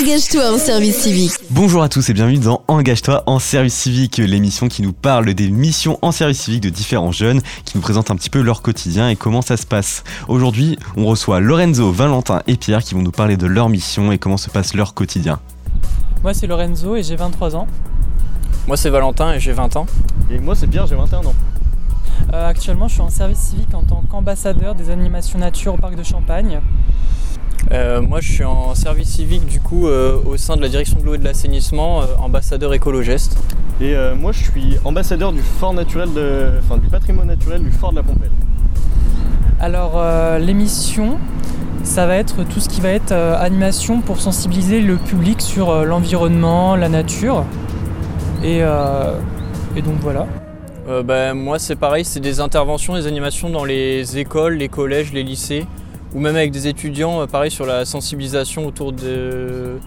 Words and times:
Engage-toi 0.00 0.54
en 0.54 0.56
service 0.56 1.02
civique. 1.02 1.32
Bonjour 1.50 1.82
à 1.82 1.90
tous 1.90 2.08
et 2.08 2.14
bienvenue 2.14 2.38
dans 2.38 2.62
Engage-toi 2.66 3.24
en 3.26 3.38
service 3.38 3.74
civique, 3.74 4.16
l'émission 4.16 4.68
qui 4.68 4.80
nous 4.80 4.94
parle 4.94 5.34
des 5.34 5.50
missions 5.50 5.98
en 6.00 6.12
service 6.12 6.40
civique 6.40 6.62
de 6.62 6.70
différents 6.70 7.12
jeunes, 7.12 7.42
qui 7.66 7.76
nous 7.76 7.82
présente 7.82 8.10
un 8.10 8.16
petit 8.16 8.30
peu 8.30 8.40
leur 8.40 8.62
quotidien 8.62 9.10
et 9.10 9.16
comment 9.16 9.42
ça 9.42 9.58
se 9.58 9.66
passe. 9.66 10.02
Aujourd'hui, 10.28 10.78
on 10.96 11.04
reçoit 11.04 11.40
Lorenzo, 11.40 11.92
Valentin 11.92 12.40
et 12.46 12.56
Pierre 12.56 12.82
qui 12.82 12.94
vont 12.94 13.02
nous 13.02 13.10
parler 13.10 13.36
de 13.36 13.46
leur 13.46 13.68
mission 13.68 14.12
et 14.12 14.18
comment 14.18 14.38
se 14.38 14.48
passe 14.48 14.72
leur 14.72 14.94
quotidien. 14.94 15.40
Moi 16.22 16.32
c'est 16.32 16.46
Lorenzo 16.46 16.96
et 16.96 17.02
j'ai 17.02 17.16
23 17.16 17.54
ans. 17.54 17.66
Moi 18.66 18.78
c'est 18.78 18.90
Valentin 18.90 19.34
et 19.34 19.40
j'ai 19.40 19.52
20 19.52 19.76
ans. 19.76 19.86
Et 20.30 20.38
moi 20.38 20.54
c'est 20.54 20.68
Pierre, 20.68 20.86
j'ai 20.86 20.96
21 20.96 21.18
ans. 21.18 21.34
Euh, 22.32 22.48
actuellement 22.48 22.88
je 22.88 22.94
suis 22.94 23.02
en 23.02 23.10
service 23.10 23.40
civique 23.40 23.74
en 23.74 23.82
tant 23.82 24.02
qu'ambassadeur 24.10 24.74
des 24.74 24.88
animations 24.88 25.38
nature 25.38 25.74
au 25.74 25.78
parc 25.78 25.96
de 25.96 26.02
Champagne. 26.02 26.62
Euh, 27.70 28.02
moi 28.02 28.20
je 28.20 28.32
suis 28.32 28.44
en 28.44 28.74
service 28.74 29.08
civique 29.08 29.46
du 29.46 29.60
coup 29.60 29.86
euh, 29.86 30.18
au 30.26 30.36
sein 30.36 30.56
de 30.56 30.60
la 30.60 30.68
direction 30.68 30.98
de 30.98 31.04
l'eau 31.04 31.14
et 31.14 31.18
de 31.18 31.24
l'assainissement, 31.24 32.02
ambassadeur 32.18 32.74
écologiste. 32.74 33.38
Et 33.80 33.94
moi 34.16 34.32
je 34.32 34.44
suis 34.44 34.76
ambassadeur 34.84 35.32
du 35.32 35.40
fort 35.40 35.74
naturel 35.74 36.12
de. 36.12 36.50
enfin 36.58 36.78
du 36.78 36.88
patrimoine 36.88 37.26
naturel 37.26 37.62
du 37.62 37.70
fort 37.70 37.90
de 37.90 37.96
la 37.96 38.02
Pompelle. 38.02 38.30
Alors 39.58 40.00
l'émission 40.38 41.18
ça 41.82 42.06
va 42.06 42.16
être 42.16 42.44
tout 42.44 42.60
ce 42.60 42.68
qui 42.68 42.80
va 42.80 42.90
être 42.90 43.12
animation 43.12 44.00
pour 44.00 44.20
sensibiliser 44.20 44.80
le 44.80 44.96
public 44.96 45.40
sur 45.40 45.84
l'environnement, 45.84 46.76
la 46.76 46.88
nature. 46.88 47.44
Et, 48.44 48.58
et 48.58 49.82
donc 49.82 49.96
voilà. 50.00 50.26
Euh, 50.88 51.02
bah, 51.02 51.32
moi 51.32 51.58
c'est 51.58 51.76
pareil, 51.76 52.04
c'est 52.04 52.20
des 52.20 52.40
interventions, 52.40 52.94
des 52.94 53.06
animations 53.06 53.50
dans 53.50 53.64
les 53.64 54.18
écoles, 54.18 54.54
les 54.54 54.68
collèges, 54.68 55.12
les 55.12 55.22
lycées, 55.22 55.66
ou 56.14 56.20
même 56.20 56.36
avec 56.36 56.50
des 56.50 56.68
étudiants, 56.68 57.22
euh, 57.22 57.26
pareil 57.26 57.50
sur 57.50 57.66
la 57.66 57.84
sensibilisation 57.84 58.66
autour 58.66 58.92
de, 58.92 59.78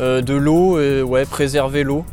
euh, 0.00 0.22
de 0.22 0.34
l'eau, 0.34 0.78
ouais, 1.04 1.24
préserver 1.24 1.84
l'eau. 1.84 2.04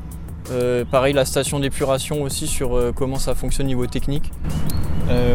pareil 0.92 1.14
la 1.14 1.26
station 1.26 1.60
d'épuration 1.60 2.22
aussi 2.22 2.46
sur 2.48 2.80
comment 2.96 3.18
ça 3.18 3.34
fonctionne 3.34 3.66
niveau 3.66 3.88
technique. 3.88 4.32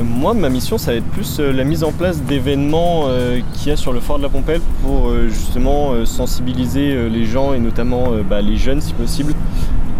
moi 0.04 0.34
ma 0.34 0.48
mission 0.48 0.78
ça 0.78 0.92
va 0.92 0.98
être 0.98 1.10
plus 1.16 1.40
la 1.40 1.64
mise 1.64 1.82
en 1.82 1.90
place 1.90 2.22
d'événements 2.22 3.08
qu'il 3.54 3.70
y 3.70 3.72
a 3.72 3.76
sur 3.76 3.92
le 3.92 3.98
fort 3.98 4.18
de 4.18 4.22
la 4.22 4.28
Pompelle 4.28 4.60
pour 4.84 5.12
justement 5.28 6.06
sensibiliser 6.06 7.08
les 7.08 7.24
gens 7.24 7.54
et 7.54 7.58
notamment 7.58 8.12
bah, 8.28 8.40
les 8.40 8.56
jeunes 8.56 8.80
si 8.80 8.92
possible 8.92 9.34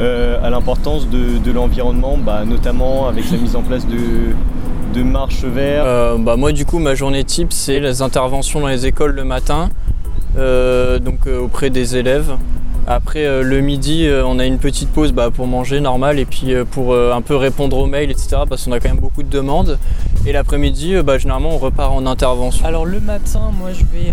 euh, 0.01 0.39
à 0.43 0.49
l'importance 0.49 1.09
de, 1.11 1.53
l'environnement, 1.53 2.17
bah, 2.17 2.45
notamment 2.47 3.09
avec 3.09 3.31
la 3.31 3.37
mise 3.37 3.55
en 3.55 3.61
place 3.61 3.87
de, 3.87 4.35
marches 4.99 5.45
vertes 5.45 5.87
euh, 5.87 6.19
bah, 6.19 6.37
Moi 6.37 6.53
du 6.53 6.67
coup 6.67 6.79
ma 6.79 6.95
journée 6.95 7.25
type 7.25 7.53
c'est 7.53 7.81
les 7.81 8.03
interventions 8.03 8.61
dans 8.61 8.69
les 8.69 8.87
écoles 8.87 9.13
le 9.13 9.25
matin, 9.25 9.71
euh, 10.37 10.99
donc 10.99 11.27
auprès 11.27 11.71
des 11.71 11.97
élèves. 11.97 12.37
Après 12.87 13.43
le 13.43 13.61
midi 13.61 14.09
on 14.25 14.39
a 14.39 14.47
une 14.47 14.59
petite 14.59 14.89
pause 14.91 15.13
bah, 15.13 15.31
pour 15.31 15.47
manger 15.47 15.81
normal 15.81 16.19
et 16.19 16.25
puis 16.25 16.55
pour 16.73 16.97
un 16.97 17.21
peu 17.21 17.37
répondre 17.37 17.79
aux 17.79 17.87
mails 17.87 18.11
etc 18.11 18.39
parce 18.49 18.65
qu'on 18.65 18.73
a 18.73 18.81
quand 18.81 18.89
même 18.89 18.99
beaucoup 18.99 19.23
de 19.23 19.31
demandes. 19.31 19.79
Et 20.27 20.33
l'après-midi 20.33 20.97
généralement 21.19 21.51
on 21.51 21.59
repart 21.59 21.93
en 21.93 22.05
intervention. 22.07 22.67
Alors 22.67 22.87
le 22.87 22.99
matin 22.99 23.53
moi 23.57 23.71
je 23.73 23.85
vais 23.85 24.13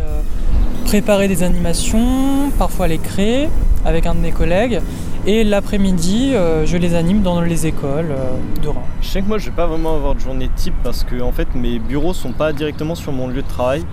préparer 0.86 1.28
des 1.28 1.44
animations, 1.44 2.52
parfois 2.60 2.88
les 2.88 3.00
créer 3.00 3.50
avec 3.84 4.06
un 4.06 4.14
de 4.14 4.20
mes 4.20 4.32
collègues. 4.32 4.82
Et 5.30 5.44
l'après-midi, 5.44 6.32
euh, 6.36 6.66
je 6.66 6.78
les 6.78 6.96
anime 6.96 7.22
dans 7.22 7.42
les 7.42 7.68
écoles 7.68 8.12
euh, 8.12 8.62
de 8.64 8.70
Reims. 8.70 8.86
Je 9.02 9.10
sais 9.10 9.22
que 9.22 9.28
moi, 9.28 9.38
je 9.38 9.48
vais 9.48 9.56
pas 9.56 9.68
vraiment 9.68 9.94
avoir 9.94 10.16
de 10.16 10.22
journée 10.22 10.50
type 10.56 10.74
parce 10.86 11.04
que 11.04 11.22
en 11.22 11.34
fait, 11.34 11.54
mes 11.54 11.80
bureaux 11.80 12.14
sont 12.14 12.32
pas 12.32 12.54
directement 12.54 12.96
sur 12.96 13.12
mon 13.12 13.28
lieu 13.28 13.42
de 13.42 13.48
travail. 13.48 13.84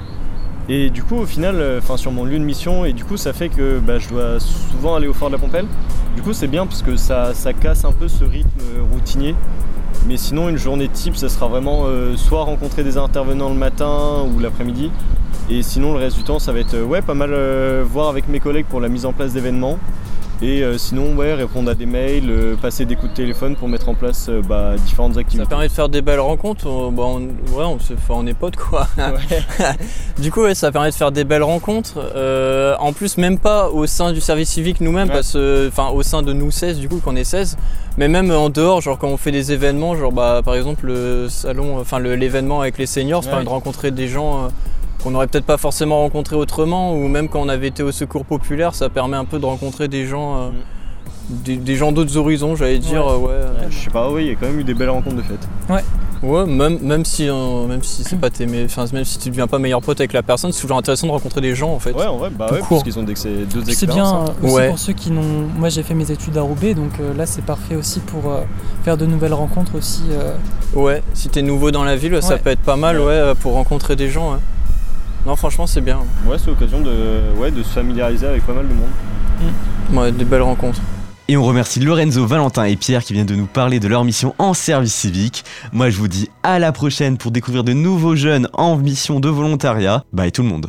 Et 0.68 0.90
du 0.90 1.02
coup, 1.02 1.16
au 1.16 1.27
final, 1.27 1.56
euh, 1.56 1.80
enfin 1.82 1.96
sur 1.96 2.12
mon 2.12 2.24
lieu 2.24 2.38
de 2.38 2.44
mission, 2.44 2.84
et 2.84 2.92
du 2.92 3.05
coup, 3.05 3.16
ça 3.16 3.32
fait 3.32 3.48
que 3.48 3.80
bah, 3.80 3.98
je 3.98 4.10
dois 4.10 4.38
souvent 4.38 4.94
aller 4.94 5.08
au 5.08 5.12
fort 5.12 5.28
de 5.28 5.34
la 5.34 5.40
Pompelle. 5.40 5.66
Du 6.14 6.22
coup, 6.22 6.32
c'est 6.32 6.46
bien 6.46 6.66
parce 6.66 6.82
que 6.82 6.94
ça, 6.94 7.34
ça, 7.34 7.52
casse 7.52 7.84
un 7.84 7.90
peu 7.90 8.06
ce 8.06 8.22
rythme 8.22 8.62
routinier. 8.92 9.34
Mais 10.06 10.16
sinon, 10.16 10.48
une 10.48 10.56
journée 10.56 10.86
type, 10.86 11.16
ça 11.16 11.28
sera 11.28 11.48
vraiment 11.48 11.86
soit 12.16 12.45
rencontrer 12.45 12.84
des 12.84 12.96
intervenants 12.96 13.48
le 13.48 13.56
matin 13.56 14.24
ou 14.33 14.39
l'après-midi. 14.39 14.90
Et 15.51 15.62
sinon, 15.62 15.95
le 15.95 15.98
reste 15.98 16.16
du 16.16 16.22
temps, 16.22 16.39
ça 16.39 16.52
va 16.52 16.61
être 16.61 16.78
ouais, 16.80 17.01
pas 17.02 17.14
mal 17.14 17.34
voir 17.83 18.08
avec 18.08 18.28
mes 18.28 18.39
collègues 18.39 18.66
pour 18.66 18.80
la 18.80 18.89
mise 18.89 19.06
en 19.06 19.12
place 19.12 19.33
d'événements. 19.33 19.78
Et 20.42 20.62
euh, 20.62 20.77
sinon, 20.78 21.14
ouais, 21.14 21.33
répondre 21.33 21.70
à 21.70 21.74
des 21.74 21.86
mails, 21.86 22.28
euh, 22.28 22.56
passer 22.56 22.84
des 22.84 22.96
coups 22.96 23.12
de 23.12 23.17
téléphone 23.17 23.55
pour 23.55 23.68
mettre 23.68 23.89
en 23.89 23.95
place 23.95 24.27
euh, 24.28 24.42
bah, 24.42 24.74
différentes 24.84 25.17
activités. 25.17 25.45
Ça 25.45 25.48
permet 25.48 25.68
de 25.68 25.72
faire 25.72 25.89
des 25.89 26.02
belles 26.02 26.20
rencontres. 26.20 26.64
Bah, 26.90 27.05
on, 27.06 27.20
ouais, 27.20 27.64
on, 27.64 27.78
se, 27.78 27.95
on 28.08 28.27
est 28.27 28.34
potes 28.34 28.56
quoi. 28.56 28.89
du 30.18 30.33
coup, 30.33 30.42
ouais, 30.42 30.55
ça 30.55 30.72
permet 30.72 30.90
de 30.90 30.95
faire 30.95 31.12
des 31.12 31.24
belles 31.24 31.42
rencontres. 31.45 31.98
en 32.78 32.92
plus, 32.92 33.17
même 33.17 33.39
pas 33.39 33.68
au 33.68 33.86
sein 33.86 34.12
du 34.12 34.20
service 34.20 34.50
civique 34.50 34.80
nous-mêmes, 34.80 35.08
parce 35.08 35.36
enfin 35.68 35.89
au 35.90 36.02
sein 36.02 36.22
de 36.22 36.33
nous 36.33 36.51
16 36.51 36.78
du 36.78 36.89
coup, 36.89 36.98
qu'on 36.98 37.16
est 37.16 37.24
16, 37.24 37.56
mais 37.96 38.08
même 38.08 38.30
en 38.30 38.51
dehors, 38.51 38.80
genre 38.80 38.98
quand 38.98 39.08
on 39.08 39.16
fait 39.16 39.33
des 39.33 39.52
événements, 39.52 39.95
genre 39.95 40.12
bah, 40.12 40.42
par 40.45 40.56
exemple 40.56 40.86
le 40.86 41.28
salon, 41.28 41.78
enfin 41.78 42.01
l'événement 42.01 42.61
avec 42.61 42.78
les 42.78 42.86
seniors, 42.86 43.22
ça 43.22 43.30
permet 43.30 43.45
de 43.45 43.51
rencontrer 43.51 43.92
des 43.92 44.08
gens 44.08 44.48
qu'on 45.04 45.10
n'aurait 45.10 45.26
peut-être 45.26 45.44
pas 45.44 45.58
forcément 45.58 46.00
rencontré 46.00 46.34
autrement, 46.34 46.94
ou 46.94 47.08
même 47.08 47.28
quand 47.28 47.40
on 47.40 47.48
avait 47.50 47.68
été 47.68 47.82
au 47.82 47.92
secours 47.92 48.24
populaire, 48.24 48.74
ça 48.74 48.88
permet 48.88 49.18
un 49.18 49.26
peu 49.26 49.38
de 49.38 49.44
rencontrer 49.44 49.86
des 49.86 50.06
gens, 50.06 50.36
euh, 50.36 50.50
mm. 51.30 51.62
des, 51.62 51.76
gens 51.76 51.92
d'autres 51.92 52.16
horizons, 52.16 52.56
j'allais 52.56 52.78
dire. 52.78 53.04
Ouais. 53.20 53.30
Euh, 53.30 53.52
je 53.68 53.78
sais 53.78 53.90
pas, 53.90 54.10
oui, 54.10 54.24
il 54.24 54.28
y 54.28 54.30
a 54.30 54.34
quand 54.34 54.46
même 54.46 54.58
eu 54.58 54.64
des 54.64 54.72
belles 54.72 54.88
rencontres 54.88 55.16
de 55.16 55.22
fait. 55.22 55.38
Ouais. 55.68 55.82
Ouais, 56.22 56.46
même, 56.46 56.78
même 56.80 57.04
si, 57.04 57.28
euh, 57.28 57.66
même 57.66 57.82
si 57.82 58.02
c'est 58.02 58.16
pas 58.16 58.30
tes, 58.30 58.46
enfin, 58.64 58.86
même 58.94 59.04
si 59.04 59.18
tu 59.18 59.28
deviens 59.28 59.46
pas 59.46 59.58
meilleur 59.58 59.82
pote 59.82 60.00
avec 60.00 60.14
la 60.14 60.22
personne, 60.22 60.52
c'est 60.52 60.62
toujours 60.62 60.78
intéressant 60.78 61.06
de 61.06 61.12
rencontrer 61.12 61.42
des 61.42 61.54
gens 61.54 61.74
en 61.74 61.78
fait. 61.78 61.92
Ouais, 61.92 62.06
en 62.06 62.16
vrai, 62.16 62.30
bah 62.30 62.46
ouais, 62.50 62.60
parce 62.66 62.82
qu'ils 62.82 62.98
ont 62.98 63.02
d'autres 63.02 63.20
expériences. 63.28 63.76
C'est 63.76 63.86
bien 63.86 64.06
hein. 64.06 64.24
aussi 64.42 64.68
pour 64.68 64.78
ceux 64.78 64.94
qui 64.94 65.10
n'ont. 65.10 65.48
Moi, 65.58 65.68
j'ai 65.68 65.82
fait 65.82 65.92
mes 65.92 66.10
études 66.10 66.38
à 66.38 66.40
Roubaix, 66.40 66.72
donc 66.72 66.92
là, 67.14 67.26
c'est 67.26 67.44
parfait 67.44 67.76
aussi 67.76 68.00
pour 68.00 68.22
faire 68.84 68.96
de 68.96 69.04
nouvelles 69.04 69.34
rencontres 69.34 69.74
aussi. 69.74 70.04
Ouais, 70.74 71.02
si 71.12 71.28
t'es 71.28 71.42
nouveau 71.42 71.70
dans 71.70 71.84
la 71.84 71.94
ville, 71.94 72.16
ça 72.22 72.38
peut 72.38 72.48
être 72.48 72.62
pas 72.62 72.76
mal, 72.76 72.98
ouais, 73.00 73.34
pour 73.42 73.52
rencontrer 73.52 73.94
des 73.94 74.08
gens. 74.08 74.38
Non, 75.27 75.36
franchement, 75.36 75.67
c'est 75.67 75.80
bien. 75.80 76.01
Ouais, 76.27 76.36
c'est 76.39 76.48
l'occasion 76.48 76.80
de, 76.80 77.23
ouais, 77.39 77.51
de 77.51 77.62
se 77.62 77.68
familiariser 77.68 78.27
avec 78.27 78.45
pas 78.45 78.52
mal 78.52 78.68
de 78.68 78.74
monde. 78.74 78.90
Mm. 79.90 79.96
Ouais, 79.98 80.12
des 80.12 80.24
belles 80.24 80.42
rencontres. 80.42 80.80
Et 81.27 81.39
on 81.39 81.45
remercie 81.45 81.80
Lorenzo, 81.80 82.27
Valentin 82.27 82.64
et 82.64 82.77
Pierre 82.77 83.02
qui 83.02 83.14
viennent 83.14 83.24
de 83.24 83.34
nous 83.34 83.46
parler 83.46 83.80
de 83.80 83.89
leur 83.89 84.05
mission 84.05 84.34
en 84.39 84.52
service 84.52 84.92
civique. 84.95 85.42
Moi 85.73 85.89
je 85.89 85.96
vous 85.96 86.08
dis 86.08 86.29
à 86.42 86.58
la 86.58 86.70
prochaine 86.70 87.17
pour 87.17 87.30
découvrir 87.30 87.64
de 87.64 87.73
nouveaux 87.73 88.14
jeunes 88.14 88.46
en 88.52 88.77
mission 88.77 89.20
de 89.20 89.30
volontariat. 89.30 90.05
Bye 90.13 90.33
tout 90.33 90.42
le 90.42 90.48
monde. 90.48 90.67